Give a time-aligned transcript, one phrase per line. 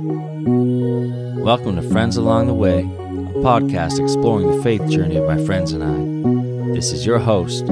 [0.00, 5.72] Welcome to Friends Along the Way, a podcast exploring the faith journey of my friends
[5.72, 6.72] and I.
[6.72, 7.66] This is your host,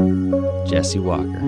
[0.69, 1.39] Jesse Walker.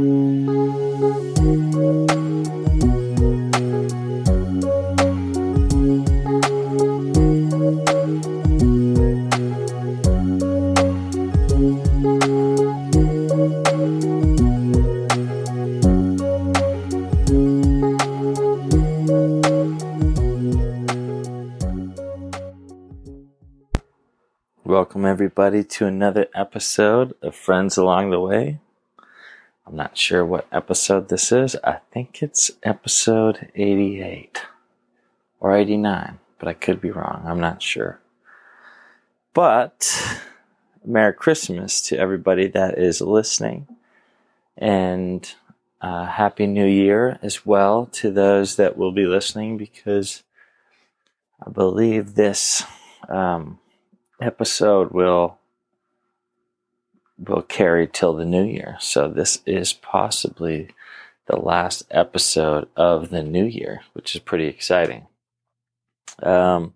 [24.68, 28.60] Welcome, everybody, to another episode of Friends Along the Way.
[29.66, 31.56] I'm not sure what episode this is.
[31.64, 34.42] I think it's episode 88
[35.40, 37.22] or 89, but I could be wrong.
[37.24, 37.98] I'm not sure.
[39.32, 40.20] But
[40.84, 43.68] Merry Christmas to everybody that is listening,
[44.58, 45.34] and
[45.80, 50.24] uh, Happy New Year as well to those that will be listening because
[51.42, 52.64] I believe this.
[53.08, 53.60] Um,
[54.20, 55.38] episode will
[57.18, 58.76] will carry till the new year.
[58.80, 60.68] So this is possibly
[61.26, 65.06] the last episode of the new year, which is pretty exciting.
[66.22, 66.74] Um,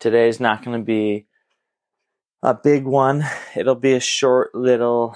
[0.00, 1.26] today is not going to be
[2.42, 3.24] a big one.
[3.54, 5.14] It'll be a short little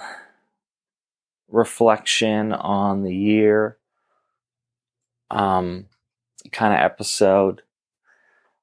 [1.47, 3.77] reflection on the year
[5.31, 5.85] um,
[6.51, 7.61] kind of episode.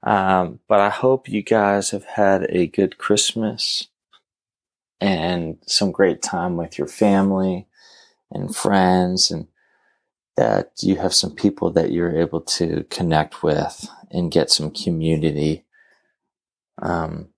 [0.02, 3.88] Um, but I hope you guys have had a good Christmas
[5.00, 7.66] and some great time with your family
[8.30, 9.48] and friends and
[10.36, 15.64] that you have some people that you're able to connect with and get some community
[16.82, 17.28] um,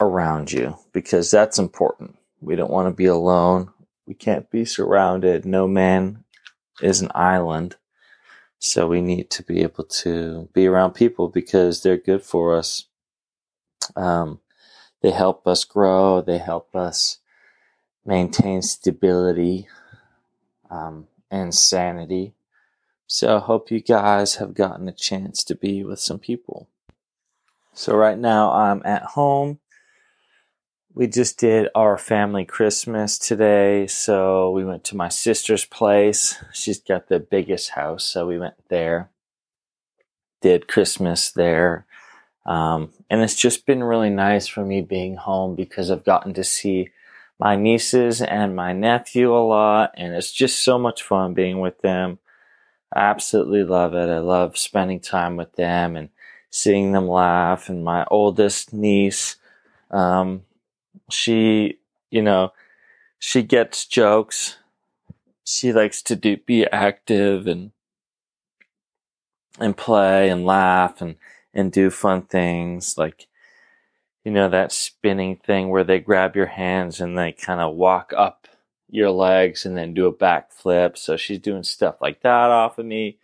[0.00, 2.16] around you because that's important.
[2.40, 3.72] We don't want to be alone.
[4.06, 5.44] We can't be surrounded.
[5.44, 6.24] No man
[6.82, 7.76] is an island.
[8.58, 12.86] So we need to be able to be around people because they're good for us.
[13.94, 14.40] Um,
[15.00, 16.20] they help us grow.
[16.20, 17.18] They help us
[18.04, 19.68] maintain stability
[20.70, 22.34] um, and sanity.
[23.06, 26.68] So I hope you guys have gotten a chance to be with some people.
[27.72, 29.60] So right now I'm at home
[30.98, 33.86] we just did our family Christmas today.
[33.86, 36.42] So we went to my sister's place.
[36.52, 38.04] She's got the biggest house.
[38.04, 39.08] So we went there,
[40.42, 41.86] did Christmas there.
[42.44, 46.42] Um, and it's just been really nice for me being home because I've gotten to
[46.42, 46.88] see
[47.38, 49.92] my nieces and my nephew a lot.
[49.96, 52.18] And it's just so much fun being with them.
[52.92, 54.08] I absolutely love it.
[54.08, 56.08] I love spending time with them and
[56.50, 57.68] seeing them laugh.
[57.68, 59.36] And my oldest niece,
[59.92, 60.42] um,
[61.10, 61.78] she,
[62.10, 62.52] you know,
[63.18, 64.56] she gets jokes.
[65.44, 67.72] She likes to do, be active and,
[69.58, 71.16] and play and laugh and,
[71.54, 73.26] and do fun things like,
[74.24, 78.12] you know, that spinning thing where they grab your hands and they kind of walk
[78.16, 78.46] up
[78.90, 80.96] your legs and then do a backflip.
[80.96, 83.18] So she's doing stuff like that off of me.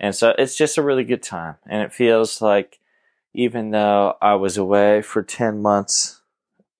[0.00, 1.56] And so it's just a really good time.
[1.66, 2.78] And it feels like
[3.34, 6.17] even though I was away for 10 months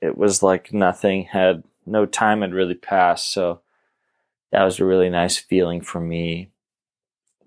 [0.00, 3.32] it was like nothing had no time had really passed.
[3.32, 3.60] So
[4.52, 6.50] that was a really nice feeling for me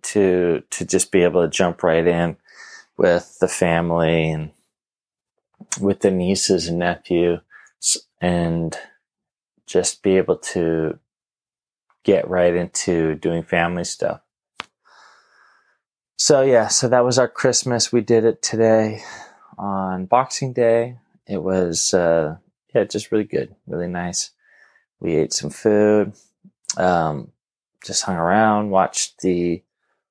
[0.04, 2.38] to to just be able to jump right in
[2.98, 4.52] with the family and
[5.80, 7.40] with the nieces and nephew
[8.20, 8.78] and
[9.66, 11.00] just be able to
[12.04, 14.22] get right into doing family stuff.
[16.18, 17.92] So yeah, so that was our Christmas.
[17.92, 19.02] We did it today
[19.58, 20.98] on Boxing Day.
[21.31, 22.36] It was, uh,
[22.75, 24.31] yeah, just really good, really nice.
[25.00, 26.12] We ate some food,
[26.75, 27.31] um,
[27.86, 29.64] just hung around, watched the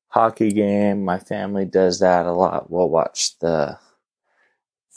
[0.09, 1.05] hockey game.
[1.05, 2.71] My family does that a lot.
[2.71, 3.79] We'll watch the,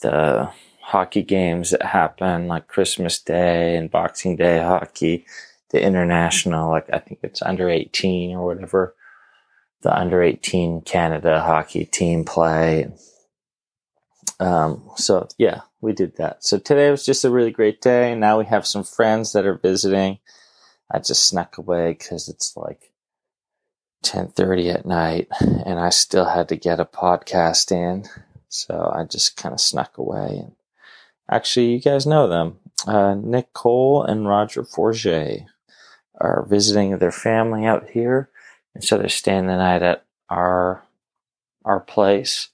[0.02, 5.26] the hockey games that happen like Christmas Day and Boxing Day hockey,
[5.72, 8.96] the international, like I think it's under 18 or whatever,
[9.82, 12.94] the under 18 Canada hockey team play.
[14.40, 16.44] Um, so yeah, we did that.
[16.44, 18.16] So today was just a really great day.
[18.16, 20.20] Now we have some friends that are visiting.
[20.90, 22.94] I just snuck away because it's like
[24.04, 28.06] 10:30 at night, and I still had to get a podcast in.
[28.48, 30.40] So I just kind of snuck away.
[30.44, 30.56] And
[31.30, 32.60] actually, you guys know them.
[32.88, 35.46] Uh, Nick Cole and Roger Forget
[36.22, 38.30] are visiting their family out here,
[38.74, 40.84] and so they're staying the night at our
[41.66, 42.50] our place.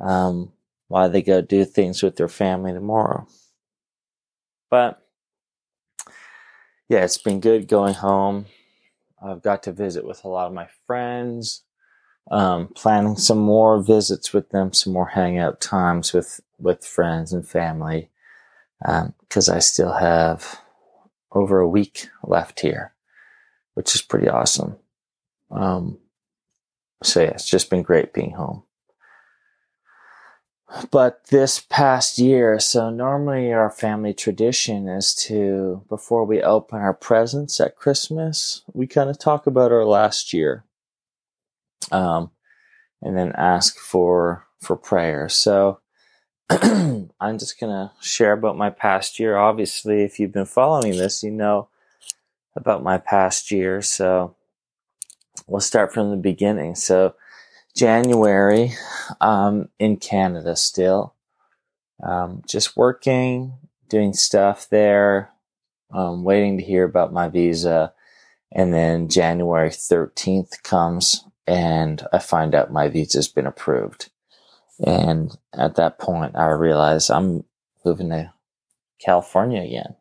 [0.00, 0.52] Um,
[0.90, 3.28] while they go do things with their family tomorrow.
[4.70, 5.00] But
[6.88, 8.46] yeah, it's been good going home.
[9.22, 11.62] I've got to visit with a lot of my friends.
[12.30, 17.46] um, planning some more visits with them, some more hangout times with with friends and
[17.46, 18.10] family,
[18.80, 20.60] because um, I still have
[21.32, 22.94] over a week left here,
[23.74, 24.76] which is pretty awesome.
[25.50, 25.98] Um,
[27.02, 28.64] so yeah, it's just been great being home.
[30.90, 36.94] But this past year, so normally our family tradition is to, before we open our
[36.94, 40.64] presents at Christmas, we kind of talk about our last year.
[41.90, 42.30] Um,
[43.02, 45.28] and then ask for, for prayer.
[45.28, 45.80] So,
[46.50, 49.36] I'm just going to share about my past year.
[49.36, 51.68] Obviously, if you've been following this, you know
[52.56, 53.82] about my past year.
[53.82, 54.34] So
[55.46, 56.74] we'll start from the beginning.
[56.74, 57.14] So
[57.76, 58.72] January,
[59.20, 61.14] um, in Canada still,
[62.02, 63.54] um, just working,
[63.88, 65.30] doing stuff there,
[65.92, 67.92] um, waiting to hear about my visa.
[68.52, 74.10] And then January 13th comes and I find out my visa's been approved.
[74.84, 77.44] And at that point, I realize I'm
[77.84, 78.32] moving to
[79.04, 79.96] California again.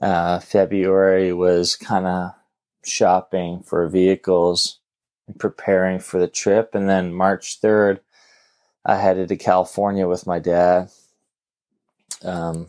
[0.00, 2.32] Uh, February was kind of
[2.84, 4.80] shopping for vehicles
[5.38, 6.74] preparing for the trip.
[6.74, 8.00] And then March 3rd,
[8.84, 10.90] I headed to California with my dad.
[12.22, 12.68] Um,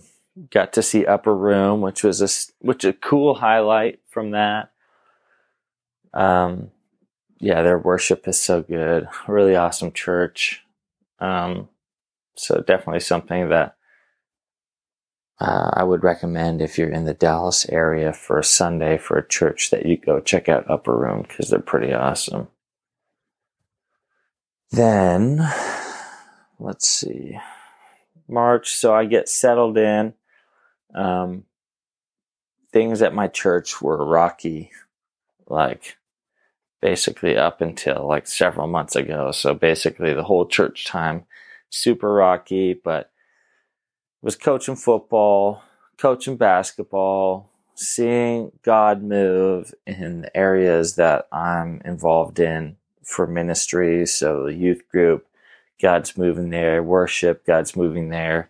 [0.50, 2.30] got to see Upper Room, which was a,
[2.66, 4.72] which a cool highlight from that.
[6.14, 6.72] Um,
[7.40, 9.08] yeah, their worship is so good.
[9.28, 10.64] Really awesome church.
[11.20, 11.70] Um,
[12.36, 13.76] so definitely something that
[15.40, 19.28] uh, I would recommend if you're in the Dallas area for a Sunday for a
[19.28, 22.48] church that you go check out Upper Room because they're pretty awesome.
[24.72, 25.48] Then,
[26.60, 27.38] let's see,
[28.28, 28.74] March.
[28.74, 30.14] So I get settled in.
[30.94, 31.44] Um,
[32.72, 34.72] things at my church were rocky,
[35.48, 35.98] like
[36.82, 39.32] basically up until like several months ago.
[39.32, 41.26] So basically the whole church time,
[41.70, 43.12] super rocky, but
[44.26, 45.62] was coaching football,
[46.00, 54.04] coaching basketball, seeing God move in the areas that I'm involved in for ministry.
[54.08, 55.28] So the youth group,
[55.80, 58.50] God's moving there, worship, God's moving there.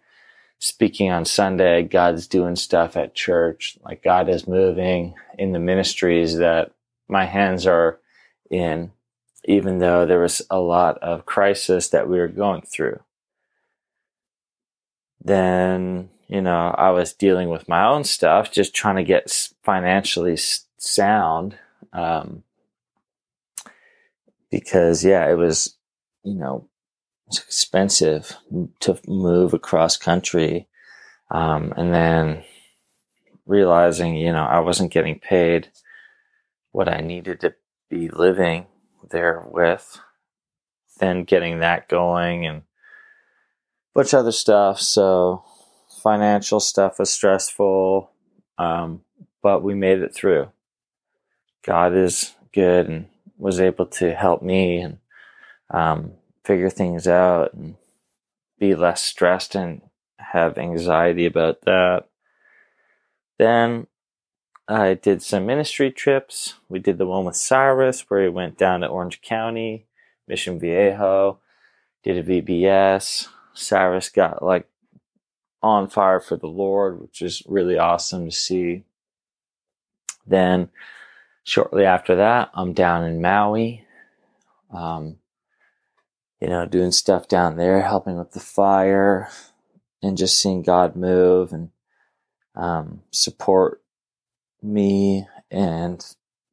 [0.59, 3.77] Speaking on Sunday, God's doing stuff at church.
[3.83, 6.71] Like God is moving in the ministries that
[7.09, 7.99] my hands are
[8.49, 8.93] in,
[9.43, 13.01] even though there was a lot of crisis that we were going through.
[15.25, 20.37] Then, you know, I was dealing with my own stuff, just trying to get financially
[20.77, 21.57] sound.
[21.91, 22.43] Um,
[24.51, 25.75] because yeah, it was,
[26.23, 26.67] you know,
[27.27, 28.37] it's expensive
[28.81, 30.67] to move across country.
[31.31, 32.43] Um, and then
[33.47, 35.69] realizing, you know, I wasn't getting paid
[36.71, 37.55] what I needed to
[37.89, 38.67] be living
[39.09, 39.99] there with,
[40.99, 42.61] then getting that going and
[43.95, 44.79] bunch of other stuff.
[44.79, 45.43] So
[46.03, 48.11] financial stuff was stressful,
[48.59, 49.01] um,
[49.41, 50.51] but we made it through.
[51.65, 53.07] God is good and
[53.37, 54.97] was able to help me and
[55.71, 56.11] um,
[56.43, 57.75] figure things out and
[58.59, 59.81] be less stressed and
[60.17, 62.05] have anxiety about that.
[63.37, 63.87] Then
[64.67, 66.55] I did some ministry trips.
[66.69, 69.87] We did the one with Cyrus where he went down to Orange County,
[70.27, 71.39] Mission Viejo,
[72.03, 73.27] did a VBS.
[73.55, 74.67] Cyrus got like
[75.61, 78.83] on fire for the Lord, which is really awesome to see.
[80.27, 80.69] Then
[81.43, 83.85] shortly after that, I'm down in Maui.
[84.71, 85.17] Um,
[86.41, 89.29] you know, doing stuff down there, helping with the fire
[90.03, 91.69] and just seeing God move and
[92.55, 93.81] um, support
[94.61, 96.05] me and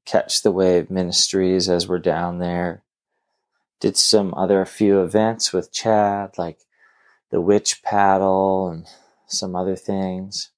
[0.04, 2.82] Catch the Wave Ministries as we're down there.
[3.80, 6.58] Did some other few events with Chad, like
[7.32, 8.86] the witch paddle and
[9.26, 10.50] some other things.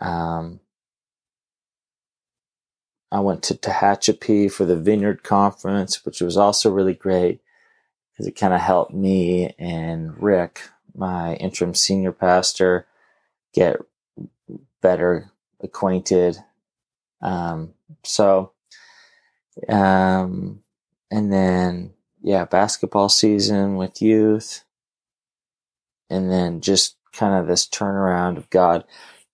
[0.00, 0.60] Um,
[3.10, 7.40] I went to Tehachapi for the Vineyard Conference, which was also really great
[8.12, 10.60] because it kind of helped me and Rick,
[10.94, 12.86] my interim senior pastor,
[13.54, 13.78] get
[14.82, 16.36] better acquainted.
[17.22, 17.72] Um,
[18.04, 18.52] so,
[19.70, 20.62] um,
[21.10, 24.65] and then, yeah, basketball season with youth.
[26.08, 28.84] And then just kind of this turnaround of God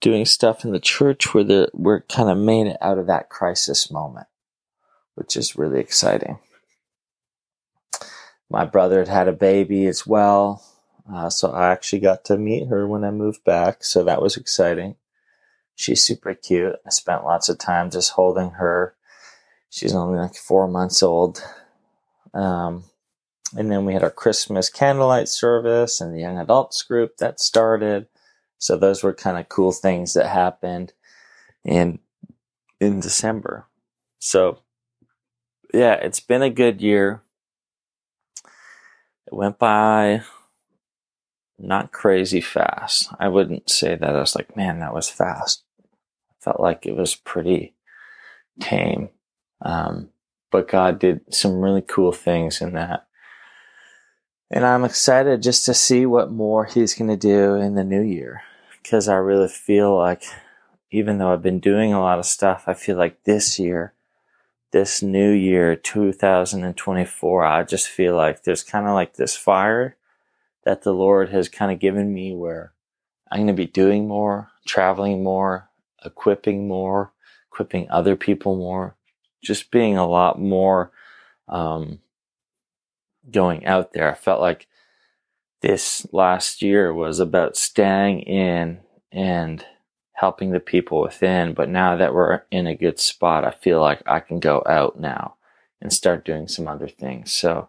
[0.00, 3.28] doing stuff in the church where the, we're kind of made it out of that
[3.28, 4.26] crisis moment,
[5.14, 6.38] which is really exciting.
[8.50, 10.62] My brother had had a baby as well.
[11.10, 13.82] Uh, so I actually got to meet her when I moved back.
[13.84, 14.96] So that was exciting.
[15.74, 16.76] She's super cute.
[16.86, 18.94] I spent lots of time just holding her.
[19.70, 21.42] She's only like four months old.
[22.34, 22.84] Um,
[23.56, 28.06] and then we had our Christmas candlelight service and the young adults group that started.
[28.58, 30.92] So those were kind of cool things that happened
[31.64, 31.98] in
[32.80, 33.66] in December.
[34.18, 34.58] So
[35.72, 37.22] yeah, it's been a good year.
[39.26, 40.22] It went by
[41.58, 43.08] not crazy fast.
[43.18, 45.62] I wouldn't say that I was like, man, that was fast.
[46.30, 47.74] I felt like it was pretty
[48.60, 49.10] tame.
[49.64, 50.10] Um,
[50.50, 53.06] but God did some really cool things in that.
[54.54, 58.02] And I'm excited just to see what more He's going to do in the new
[58.02, 58.42] year.
[58.82, 60.24] Because I really feel like,
[60.90, 63.94] even though I've been doing a lot of stuff, I feel like this year,
[64.70, 69.96] this new year, 2024, I just feel like there's kind of like this fire
[70.64, 72.74] that the Lord has kind of given me where
[73.30, 75.70] I'm going to be doing more, traveling more,
[76.04, 77.12] equipping more,
[77.50, 78.96] equipping other people more,
[79.42, 80.92] just being a lot more
[81.48, 82.00] um,
[83.30, 84.10] going out there.
[84.10, 84.66] I felt like
[85.60, 88.80] this last year was about staying in
[89.12, 89.64] and
[90.14, 91.54] helping the people within.
[91.54, 94.98] But now that we're in a good spot, I feel like I can go out
[94.98, 95.34] now
[95.80, 97.32] and start doing some other things.
[97.32, 97.68] So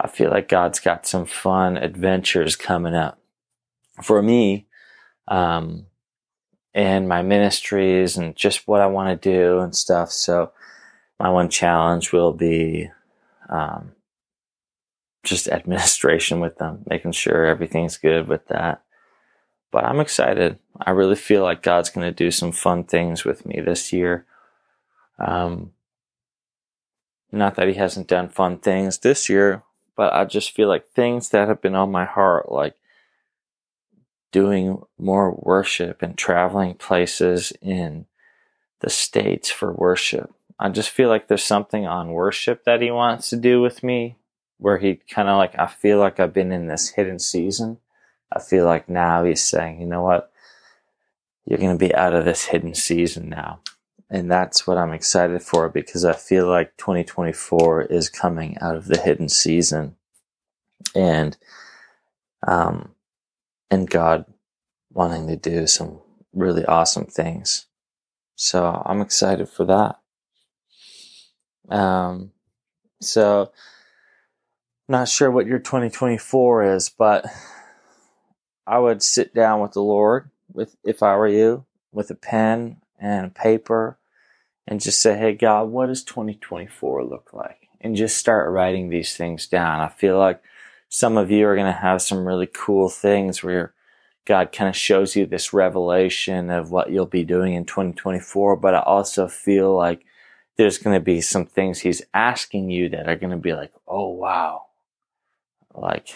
[0.00, 3.18] I feel like God's got some fun adventures coming up
[4.02, 4.66] for me,
[5.26, 5.86] um,
[6.72, 10.12] and my ministries and just what I want to do and stuff.
[10.12, 10.52] So
[11.18, 12.90] my one challenge will be,
[13.48, 13.92] um,
[15.22, 18.82] just administration with them, making sure everything's good with that.
[19.70, 20.58] But I'm excited.
[20.80, 24.24] I really feel like God's going to do some fun things with me this year.
[25.18, 25.72] Um,
[27.30, 29.62] not that He hasn't done fun things this year,
[29.94, 32.76] but I just feel like things that have been on my heart, like
[34.32, 38.06] doing more worship and traveling places in
[38.80, 40.32] the States for worship.
[40.58, 44.16] I just feel like there's something on worship that he wants to do with me
[44.58, 47.78] where he kind of like, I feel like I've been in this hidden season.
[48.32, 50.30] I feel like now he's saying, you know what?
[51.46, 53.60] You're going to be out of this hidden season now.
[54.10, 58.86] And that's what I'm excited for because I feel like 2024 is coming out of
[58.86, 59.96] the hidden season
[60.94, 61.36] and,
[62.46, 62.94] um,
[63.70, 64.24] and God
[64.90, 66.00] wanting to do some
[66.32, 67.66] really awesome things.
[68.34, 69.98] So I'm excited for that.
[71.74, 72.32] Um,
[73.00, 73.52] so
[74.88, 77.26] not sure what your 2024 is, but
[78.66, 82.78] I would sit down with the Lord with, if I were you, with a pen
[82.98, 83.98] and paper
[84.66, 87.68] and just say, Hey God, what does 2024 look like?
[87.80, 89.80] And just start writing these things down.
[89.80, 90.42] I feel like
[90.88, 93.72] some of you are going to have some really cool things where
[94.26, 98.56] God kind of shows you this revelation of what you'll be doing in 2024.
[98.56, 100.04] But I also feel like
[100.56, 103.72] there's going to be some things he's asking you that are going to be like,
[103.86, 104.67] Oh, wow.
[105.80, 106.08] Like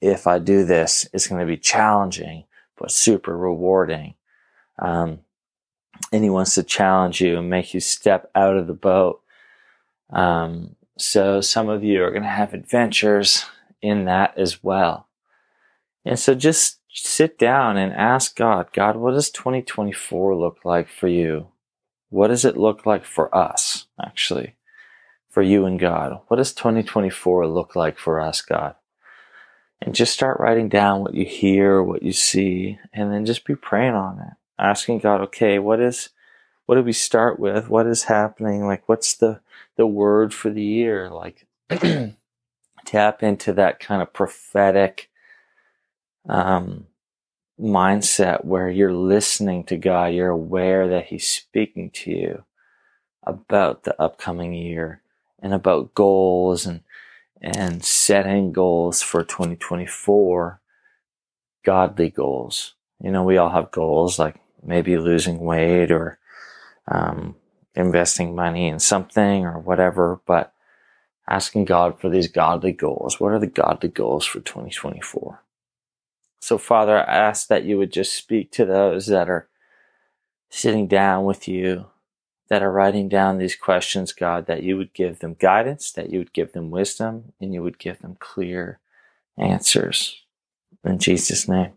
[0.00, 2.44] if I do this, it's going to be challenging,
[2.78, 4.14] but super rewarding.
[4.78, 5.20] Um,
[6.12, 9.22] and he wants to challenge you and make you step out of the boat.
[10.10, 13.46] Um, so some of you are going to have adventures
[13.82, 15.08] in that as well.
[16.04, 21.08] And so just sit down and ask God, God, what does 2024 look like for
[21.08, 21.48] you?
[22.08, 24.56] What does it look like for us, actually?
[25.28, 26.20] For you and God?
[26.28, 28.76] What does 2024 look like for us, God?
[29.82, 33.54] And just start writing down what you hear, what you see, and then just be
[33.54, 36.10] praying on it asking God, okay, what is,
[36.66, 37.68] what do we start with?
[37.68, 38.66] What is happening?
[38.66, 39.40] Like, what's the,
[39.76, 41.10] the word for the year?
[41.10, 41.46] Like,
[42.84, 45.10] tap into that kind of prophetic,
[46.28, 46.86] um,
[47.58, 50.12] mindset where you're listening to God.
[50.12, 52.44] You're aware that He's speaking to you
[53.22, 55.02] about the upcoming year
[55.40, 56.80] and about goals and,
[57.40, 60.60] and setting goals for 2024,
[61.64, 62.74] godly goals.
[63.00, 66.18] You know, we all have goals like maybe losing weight or
[66.88, 67.36] um,
[67.74, 70.52] investing money in something or whatever, but
[71.28, 73.20] asking God for these godly goals.
[73.20, 75.42] What are the godly goals for 2024?
[76.40, 79.48] So, Father, I ask that you would just speak to those that are
[80.48, 81.86] sitting down with you,
[82.48, 86.18] that are writing down these questions, God, that you would give them guidance, that you
[86.18, 88.78] would give them wisdom, and you would give them clear
[89.36, 90.22] answers.
[90.84, 91.72] In Jesus' name.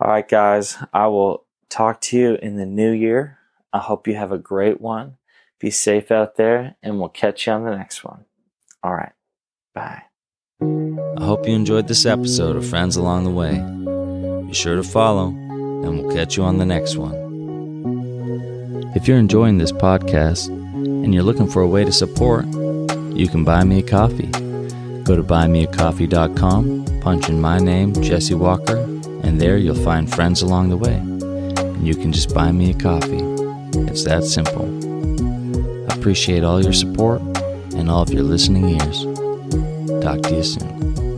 [0.00, 3.38] All right, guys, I will talk to you in the new year.
[3.72, 5.16] I hope you have a great one.
[5.60, 8.24] Be safe out there, and we'll catch you on the next one.
[8.82, 9.12] All right,
[9.74, 10.02] bye.
[10.60, 13.60] I hope you enjoyed this episode of Friends Along the Way.
[14.48, 17.21] Be sure to follow, and we'll catch you on the next one.
[18.94, 22.44] If you're enjoying this podcast and you're looking for a way to support,
[23.14, 24.26] you can buy me a coffee.
[25.04, 28.76] Go to buymeacoffee.com, punch in my name, Jesse Walker,
[29.22, 30.96] and there you'll find friends along the way.
[30.96, 33.22] And you can just buy me a coffee.
[33.88, 34.66] It's that simple.
[35.90, 37.22] I appreciate all your support
[37.74, 39.04] and all of your listening ears.
[40.02, 41.11] Talk to you soon.